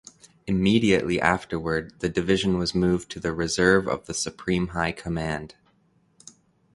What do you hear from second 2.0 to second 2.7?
division